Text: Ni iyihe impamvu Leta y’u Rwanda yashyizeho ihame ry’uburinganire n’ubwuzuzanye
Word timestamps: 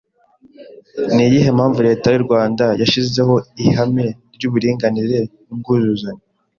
Ni 1.13 1.23
iyihe 1.27 1.47
impamvu 1.53 1.79
Leta 1.87 2.07
y’u 2.11 2.25
Rwanda 2.25 2.65
yashyizeho 2.81 3.35
ihame 3.63 4.05
ry’uburinganire 4.35 5.19
n’ubwuzuzanye 5.45 6.23